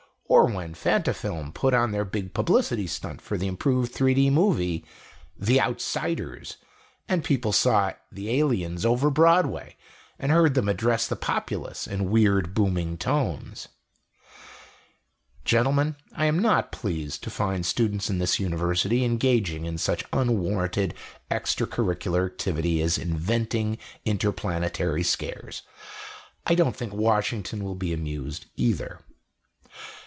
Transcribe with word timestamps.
Or 0.31 0.45
when 0.45 0.75
Fantafilm 0.75 1.51
put 1.51 1.73
on 1.73 1.91
their 1.91 2.05
big 2.05 2.33
publicity 2.33 2.87
stunt 2.87 3.19
for 3.21 3.37
the 3.37 3.47
improved 3.47 3.91
3 3.91 4.13
D 4.13 4.29
movie, 4.29 4.85
'The 5.37 5.59
Outsiders', 5.59 6.55
and 7.09 7.21
people 7.21 7.51
saw 7.51 7.91
the 8.09 8.29
aliens 8.39 8.85
over 8.85 9.09
Broadway 9.09 9.75
and 10.17 10.31
heard 10.31 10.53
them 10.53 10.69
address 10.69 11.05
the 11.05 11.17
populace 11.17 11.85
in 11.85 12.09
weird, 12.09 12.53
booming 12.53 12.97
tones. 12.97 13.67
"Gentlemen, 15.43 15.97
I 16.15 16.27
am 16.27 16.39
not 16.39 16.71
pleased 16.71 17.23
to 17.23 17.29
find 17.29 17.65
students 17.65 18.09
of 18.09 18.17
this 18.17 18.39
University 18.39 19.03
engaging 19.03 19.65
in 19.65 19.77
such 19.77 20.05
unwanted 20.13 20.93
extra 21.29 21.67
curricular 21.67 22.25
activity 22.27 22.81
as 22.81 22.97
inventing 22.97 23.77
interplanetary 24.05 25.03
scares. 25.03 25.63
I 26.47 26.55
don't 26.55 26.75
think 26.77 26.93
Washington 26.93 27.65
will 27.65 27.75
be 27.75 27.91
amused, 27.91 28.45
either." 28.55 29.01